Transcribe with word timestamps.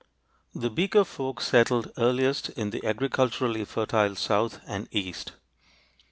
The 0.55 0.71
Beaker 0.71 1.03
folk 1.05 1.41
settled 1.41 1.91
earliest 1.95 2.49
in 2.49 2.71
the 2.71 2.83
agriculturally 2.83 3.65
fertile 3.65 4.15
south 4.15 4.59
and 4.65 4.87
east. 4.89 5.33